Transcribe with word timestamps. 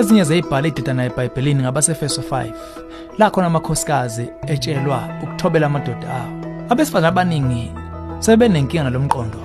ezinye 0.00 0.24
zeyibhala 0.24 0.68
ididana 0.68 1.04
eBhayibhelini 1.04 1.62
ngabasefeso 1.62 2.22
5 2.22 2.52
la 3.18 3.30
khona 3.30 3.46
amakhosikazi 3.46 4.26
etshelwa 4.46 5.08
ukuthobela 5.22 5.66
amadoda 5.66 6.08
awo. 6.20 6.32
Abesifazane 6.70 7.08
abaningi 7.08 7.72
sebenenkinga 8.18 8.84
nalomqondo 8.84 9.40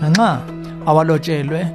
nanxa 0.00 0.40
awalotshelwe 0.86 1.66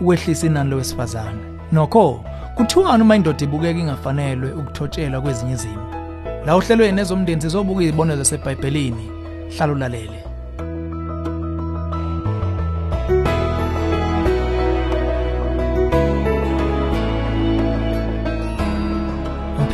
ukwehlisa 0.00 0.46
inani 0.46 0.70
lowesifazane. 0.70 1.42
Nokho 1.72 2.24
kuthiwani 2.56 3.02
uma 3.02 3.16
indoda 3.16 3.44
ibukeka 3.44 3.80
ingafanelwe 3.80 4.52
ukuthotshelwa 4.52 5.20
kwezinye 5.20 5.52
izimo 5.52 5.86
la 6.46 6.54
ohlelweni 6.54 7.00
ezomndeni 7.00 7.40
sizobuka 7.40 7.82
izibonelo 7.82 8.18
zasebhayibhelini 8.18 9.10
hlala 9.56 9.72
ulalele. 9.72 10.25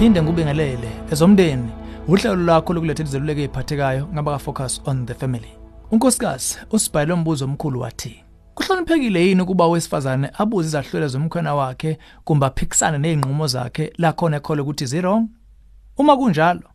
Ngiphinde 0.02 0.22
ngubingelele 0.22 0.90
ezomndeni 1.12 1.70
uhlelo 2.08 2.36
lwakho 2.36 2.72
lokulethela 2.72 3.08
izeluleko 3.08 3.40
eziphathekayo 3.40 4.08
ngaba 4.12 4.38
focus 4.38 4.82
on 4.84 5.06
the 5.06 5.14
family. 5.14 5.52
Unkosikazi 5.90 6.58
usibhayile 6.70 7.12
umbuzo 7.12 7.44
omkhulu 7.44 7.80
wathi 7.80 8.24
kuhloniphekile 8.54 9.26
yini 9.26 9.42
ukuba 9.42 9.64
owesifazane 9.64 10.30
abuze 10.38 10.68
izahlwele 10.68 11.08
zomkhwena 11.08 11.54
wakhe 11.54 11.98
kumbe 12.24 12.46
aphikisane 12.46 12.98
nezinqumo 12.98 13.46
zakhe 13.46 13.92
la 13.98 14.12
khona 14.12 14.36
ekhole 14.36 14.62
ukuthi 14.62 14.86
zero 14.86 15.22
uma 15.96 16.16
kunjalo 16.16 16.68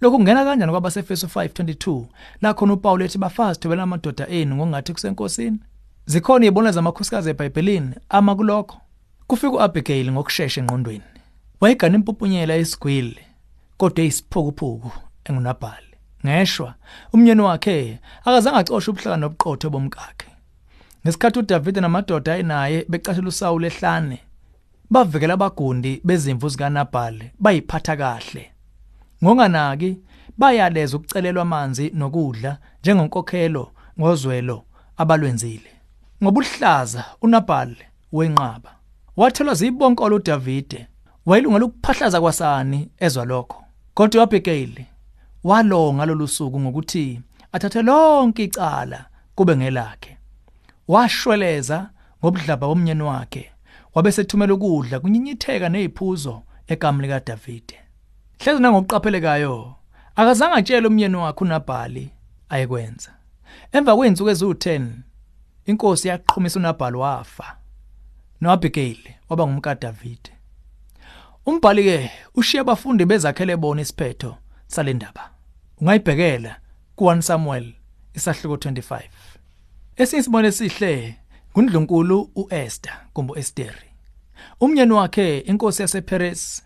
lokhu 0.00 0.16
kungena 0.16 0.44
kanjani 0.44 0.72
kwabasefeso 0.72 1.26
5:22 1.26 2.04
la 2.42 2.54
khona 2.54 2.72
uPaul 2.72 3.02
ethi 3.02 3.18
bafazi 3.18 3.60
thobela 3.60 3.82
amadoda 3.82 4.28
enu 4.28 4.56
ngokungathi 4.56 4.92
kusenkosini? 4.92 5.58
Zikhona 6.06 6.44
izibonelo 6.44 6.72
zamakhosikazi 6.72 7.30
eBhayibhelini 7.30 7.94
ama 8.08 8.34
kulokho. 8.34 8.76
Kufika 9.26 9.52
uAbigail 9.52 10.12
ngokusheshsha 10.12 10.60
engqondweni. 10.60 11.11
Wayegana 11.62 11.94
impupunyela 11.96 12.54
esigwili 12.54 13.18
kodwa 13.76 14.04
eyisiphukuphuku 14.04 14.92
engunabhali. 15.24 15.94
Ngeshwa 16.26 16.74
umnyeni 17.12 17.40
wakhe 17.40 17.98
akazange 18.24 18.58
acoshe 18.58 18.90
ubuhlaka 18.90 19.16
nobuqotho 19.16 19.70
bomkakhe. 19.70 20.30
Ngesikhathi 21.02 21.38
uDavid 21.38 21.76
namadoda 21.78 22.32
ayinaye 22.34 22.86
becashela 22.88 23.28
uSawule 23.28 23.66
ehlane 23.66 24.18
bavikela 24.90 25.34
abagundi 25.34 26.00
bezimvu 26.04 26.48
zikaNabhali 26.48 27.30
bayiphatha 27.38 27.96
kahle. 27.96 28.44
Ngonganaki 29.24 29.90
bayaleza 30.38 30.96
ukucelelwa 30.96 31.42
amanzi 31.42 31.90
nokudla 31.94 32.58
njengenkokhelo 32.80 33.64
ngozwelo 34.00 34.64
abalwenzile. 34.96 35.70
Ngobuhlaza 36.22 37.04
uNabhali 37.22 37.84
wenqaba 38.12 38.70
wathelwa 39.16 39.54
zibonkolo 39.54 40.16
uDavide 40.16 40.86
wayilungela 41.26 41.64
ukuphahlaza 41.64 42.20
kwasani 42.20 42.90
ezwa 42.98 43.24
lokho. 43.24 43.64
Kodwa 43.94 44.20
uAbigail 44.20 44.84
walonga 45.44 46.06
lolu 46.06 46.28
suku 46.28 46.60
ngokuthi 46.60 47.20
athathe 47.52 47.82
lonke 47.82 48.44
icala 48.44 49.06
kube 49.34 49.56
ngelakhe. 49.56 50.18
Washweleza 50.88 51.90
ngobudlaba 52.18 52.66
bomnyeni 52.66 53.02
wakhe 53.02 53.52
wabesethumela 53.94 54.54
ukudla 54.54 55.00
kunyinyitheka 55.00 55.68
neziphuzo 55.68 56.42
egamli 56.66 57.08
kaDavide 57.08 57.78
hlezi 58.38 58.62
nangokuqaphelekayo 58.62 59.74
akazange 60.16 60.54
atshele 60.54 60.86
umnyeni 60.88 61.16
wakhe 61.16 61.44
uNabhali 61.44 62.10
ayekwenza. 62.48 63.10
Emva 63.72 63.96
kwezinsuku 63.96 64.30
eziwu10 64.30 64.86
inkosi 65.66 66.08
yaqhumisa 66.08 66.58
uNabhali 66.58 66.96
wafa. 66.96 67.56
noAbigail 68.40 68.98
waba 69.28 69.46
ngumkaDavide 69.46 70.30
umbhali 71.46 71.82
ke 71.84 72.10
ushiya 72.34 72.60
abafundi 72.60 73.04
bezakhele 73.04 73.56
bona 73.56 73.82
isiphetho 73.82 74.36
salendaba 74.66 75.30
ungayibhekela 75.80 76.56
ku1 76.96 77.20
Samuel 77.20 77.72
isahluko 78.14 78.56
25 78.56 79.00
Esinye 79.96 80.20
isibone 80.20 80.48
esihle 80.48 81.16
ngundlunkulu 81.52 82.30
uEsther 82.34 82.92
kumbe 83.12 83.40
Esteri. 83.40 83.88
Umnyeni 84.60 84.92
wakhe 84.92 85.38
inkosi 85.38 85.82
yasePeres 85.82 86.62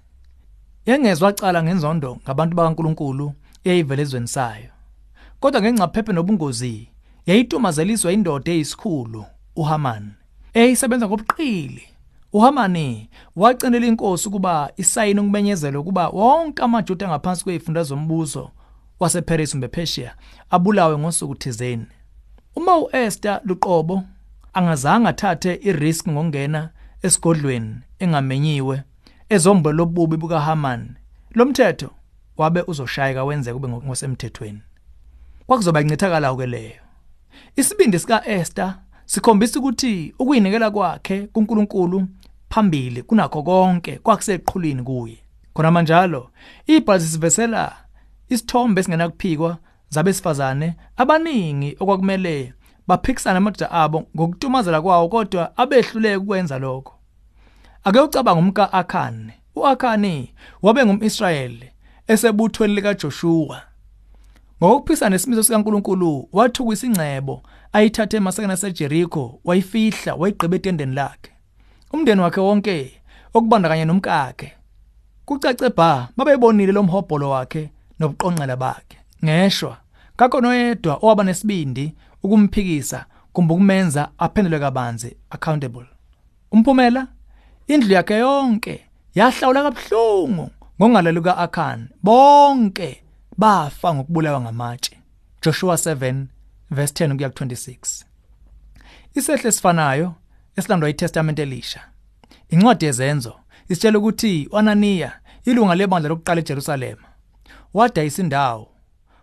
yengezwe 0.86 1.26
wacala 1.26 1.62
ngenzondo 1.62 2.18
ngabantu 2.24 2.56
bakaNkuluNkulu 2.56 3.32
eyayivela 3.64 4.02
ezweni 4.02 4.28
sayo. 4.28 4.70
Kodwa 5.40 5.60
ngencaphephe 5.60 6.12
nobungozi 6.12 6.88
yayitumazeliswa 7.26 8.12
indoda 8.12 8.52
eyisikhulu 8.52 9.24
uHaman 9.56 10.12
eyisebenza 10.54 11.06
ngobuqili. 11.06 11.95
uHamani 12.36 13.10
wacenela 13.36 13.86
inkosi 13.86 14.28
ukuba 14.28 14.72
isayine 14.76 15.20
ukumenyezela 15.20 15.80
ukuba 15.80 16.08
wonke 16.08 16.62
amaJuda 16.62 17.08
ngaphansi 17.08 17.44
kwezifunda 17.44 17.82
zombuso 17.82 18.50
wasePeres 19.00 19.50
kumbe 19.50 19.68
Persia 19.68 20.14
abulawe 20.50 20.98
ngosuku 20.98 21.34
thizeni. 21.34 21.86
Uma 22.56 22.78
uEsther 22.78 23.40
luqobo 23.44 24.02
angazange 24.52 25.08
athathe 25.08 25.54
irisk 25.54 26.08
ngokungena 26.08 26.70
esigodlweni 27.02 27.74
engamenyiwe 27.98 28.82
ezombo 29.28 29.72
lobubi 29.72 30.16
bukaHaman. 30.16 30.96
Lomthetho 31.34 31.90
wabe 32.36 32.64
uzoshayeka 32.66 33.24
wenze 33.24 33.52
kube 33.52 33.68
ngosemthethweni. 33.68 34.60
Kwakuzoba 35.46 35.80
incithakala 35.80 36.36
ke 36.36 36.46
leyo. 36.46 36.80
Isibindi 37.56 37.98
sikaEsther 37.98 38.78
sikhombisa 39.06 39.58
ukuthi 39.58 40.14
ukuyinikela 40.18 40.70
kwakhe 40.70 41.26
kuNkulunkulu 41.26 42.08
phambili 42.50 43.02
kunakho 43.02 43.42
konke 43.42 43.98
kwakuseqhulwini 43.98 44.82
kuye. 44.82 45.18
Khona 45.54 45.70
manjalo 45.70 46.30
ibhali 46.66 47.04
sivesela 47.04 47.76
isithombe 48.28 48.80
esingenakuphikwa 48.80 49.58
zabesifazane 49.88 50.76
abaningi 50.96 51.76
okwakumele 51.80 52.52
baphikisana 52.86 53.38
amadoda 53.38 53.70
abo 53.70 54.06
ngokutumazela 54.16 54.82
kwawo 54.82 55.08
kodwa 55.08 55.56
abehluleke 55.56 56.16
ukwenza 56.16 56.58
lokho. 56.58 56.94
Ake 57.84 58.00
ucabanga 58.00 58.40
umka 58.40 58.72
Akan 58.72 59.32
uAkani 59.56 60.34
wabe 60.62 60.84
ngumIsrayeli 60.86 61.70
esebuthweni 62.06 62.74
lika 62.74 62.94
Joshua 62.94 63.62
ngokuphisa 64.62 65.10
nesimiso 65.10 65.42
sikaNkuluNkulu 65.42 66.28
wathukisa 66.32 66.86
ingcebo 66.86 67.42
ayithathe 67.72 68.16
emasakeni 68.16 68.52
aseJericho 68.52 69.40
wayifihla 69.44 70.14
wayigqiba 70.14 70.56
etendeni 70.56 70.94
lakhe. 70.94 71.35
Umndeni 71.92 72.20
wakhe 72.20 72.40
wonke 72.40 73.00
okubandakanya 73.34 73.84
nomkakhe. 73.84 74.52
Kucace 75.24 75.68
bha 75.70 76.08
babebonile 76.16 76.72
lomhobholo 76.72 77.30
wakhe 77.30 77.70
nobuqonqela 77.98 78.56
bakhe. 78.56 78.98
Ngeshwa 79.24 79.76
kakho 80.16 80.40
noyedwa 80.40 80.98
owaba 81.02 81.24
nesibindi 81.24 81.94
ukumphikisa 82.22 83.04
kumbe 83.32 83.54
ukumenza 83.54 84.08
aphendule 84.18 84.58
kabanzi 84.58 85.16
accountable. 85.30 85.86
Umphumela 86.52 87.06
indlu 87.66 87.92
yakhe 87.94 88.14
yonke 88.18 88.84
yahlawula 89.14 89.62
kabuhlungu 89.62 90.50
ngongalelo 90.80 91.22
kaAkhan. 91.22 91.88
Bonke 92.02 93.02
bafa 93.38 93.94
ngokubulawa 93.94 94.40
ngamatshe. 94.40 94.96
Joshua 95.42 95.74
7 95.74 96.26
verse 96.70 97.04
10 97.04 97.16
kuya 97.16 97.28
ku26 97.28 98.04
Isehle 99.14 99.52
sifanayo 99.52 100.14
esilandwa 100.56 100.90
iTestament 100.90 101.38
elisha. 101.38 101.80
Incwadi 102.48 102.84
yezenzo 102.84 103.34
isitshela 103.68 103.98
ukuthi 103.98 104.48
uAnaniya 104.52 105.12
ilunga 105.44 105.74
lebandla 105.74 106.08
lokuqala 106.08 106.40
eJerusalem 106.40 106.98
wadayisa 107.74 108.22
indawo 108.22 108.68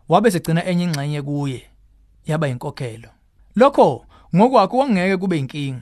wabe 0.10 0.32
segcina 0.32 0.66
enye 0.66 0.84
ingxenye 0.84 1.22
kuye 1.22 1.62
yaba 2.26 2.48
inkokhelo 2.48 3.10
lokho 3.56 4.06
ngokwakho 4.36 4.78
wangeke 4.78 5.18
kube 5.18 5.40
inkinga 5.40 5.82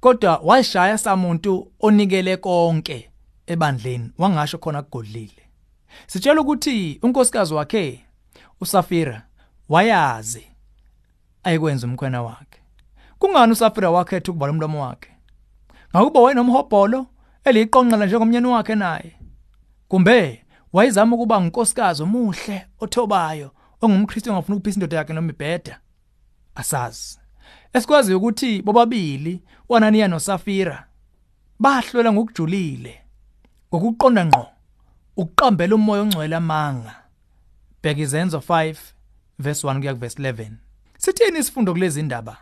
kodwa 0.00 0.40
washaya 0.44 0.98
samuntu 0.98 1.72
onikele 1.80 2.36
konke 2.36 3.10
ebandleni 3.46 4.10
wangasho 4.18 4.58
khona 4.58 4.82
kugodlile. 4.82 5.42
Sitshela 6.06 6.40
ukuthi 6.40 6.98
unkosikazi 7.02 7.54
wakhe 7.54 8.04
uSafira 8.60 9.26
wayazi 9.68 10.46
ayikwenza 11.42 11.86
umkhwena 11.86 12.22
wakhe. 12.22 12.60
Kungani 13.20 13.52
uSafira 13.52 13.90
wakhetha 13.90 14.32
ukuvala 14.32 14.52
umlomo 14.52 14.82
wakhe? 14.82 15.10
Ngakuba 15.96 16.20
wayenomhobholo 16.20 17.06
eliqonqela 17.44 18.06
njengomnyeni 18.06 18.46
wakhe 18.46 18.74
naye. 18.74 19.16
Kumbe 19.88 20.44
wayizama 20.72 21.16
ukuba 21.16 21.40
ngunkosikazi 21.40 22.02
omuhle 22.02 22.66
othobayo 22.80 23.50
ongumKristu 23.80 24.30
ongafuna 24.30 24.56
ukuphisa 24.56 24.76
indoda 24.76 24.96
yakhe 24.96 25.12
noma 25.12 25.32
ibheda? 25.32 25.80
Asazi. 26.54 27.18
Esikwazi 27.72 28.14
ukuthi 28.14 28.62
bobabili 28.62 29.42
uAnaniya 29.68 30.08
noSafira 30.08 30.86
bahlwela 31.58 32.12
ngokujulile 32.12 33.00
ngokuqonda 33.74 34.24
ngqo 34.26 34.46
ukuqambela 35.16 35.74
umoya 35.74 36.02
ongcwele 36.02 36.36
amanga. 36.36 36.94
Bheka 37.82 38.00
izenzo 38.00 38.38
5 38.38 38.76
verse 39.38 39.66
1 39.66 39.78
kuya 39.80 39.94
ku 39.94 40.00
verse 40.00 40.22
11 40.22 40.50
sithini 40.98 41.38
isifundo 41.38 41.72
kulezi 41.72 42.00
indaba 42.00 42.36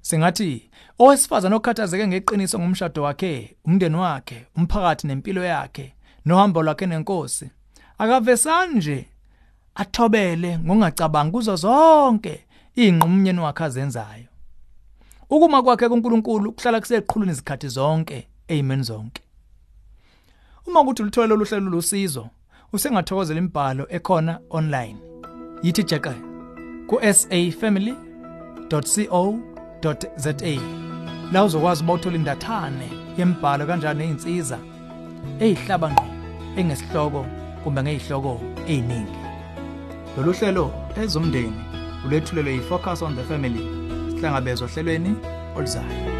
singathi 0.00 0.70
owesifazana 0.98 1.56
okhathazeke 1.56 2.06
ngeqiniso 2.06 2.58
ngomshado 2.58 3.02
wakhe 3.02 3.56
umndeni 3.64 3.96
wakhe 3.96 4.46
umphakathi 4.56 5.06
nempilo 5.06 5.44
yakhe 5.44 5.94
nohambo 6.24 6.62
lwakhe 6.62 6.86
nenkosi 6.86 7.50
akavesani 7.98 8.74
nje 8.74 9.08
athobele 9.74 10.58
ngokungacabangi 10.58 11.30
kuzo 11.30 11.56
zonke 11.56 12.44
inquma 12.74 13.04
umnyeni 13.04 13.40
wakhe 13.40 13.64
azenzayo. 13.64 14.28
Ukuma 15.30 15.62
kwakhe 15.62 15.88
kuNkulunkulu 15.88 16.52
kuhlala 16.52 16.80
kuseqhulwini 16.80 17.32
izikhathi 17.32 17.68
zonke 17.68 18.28
amen 18.50 18.82
zonke. 18.82 19.22
Uma 20.66 20.84
kuthi 20.84 21.02
ulithole 21.02 21.34
oluhlelo 21.34 21.70
lusizo 21.70 22.28
usengathokozela 22.72 23.38
imibhalo 23.38 23.86
ekhona 23.90 24.40
online. 24.50 24.98
Yithi 25.62 25.82
jeqe 25.84 26.14
ku 26.88 26.96
safamily.co.za 29.82 30.58
la 31.32 31.44
uzokwazi 31.44 31.84
ukuthola 31.84 32.16
indathane 32.16 32.88
yemibhalo 33.18 33.66
kanjani 33.66 34.06
nezinsiza 34.06 34.58
ezihlaba 35.40 35.90
ngqo 35.90 36.06
engesihloko 36.56 37.26
kumbe 37.64 37.82
ngezihloko 37.82 38.40
eziningi 38.72 39.18
lolu 40.16 40.32
hlelo 40.32 40.72
ezomndeni 41.02 41.60
ulethulelwe 42.04 42.52
yifocus 42.54 43.02
on 43.02 43.16
the 43.16 43.24
family 43.24 43.62
sihlangabezwa 44.10 44.68
ohlelweni 44.68 45.12
oluzayo. 45.56 46.17